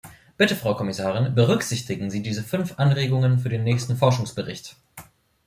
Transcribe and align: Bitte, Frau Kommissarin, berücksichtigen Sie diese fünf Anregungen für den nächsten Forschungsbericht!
Bitte, 0.35 0.55
Frau 0.55 0.73
Kommissarin, 0.73 1.35
berücksichtigen 1.35 2.09
Sie 2.09 2.23
diese 2.23 2.41
fünf 2.41 2.79
Anregungen 2.79 3.37
für 3.37 3.49
den 3.49 3.63
nächsten 3.63 3.97
Forschungsbericht! 3.97 4.75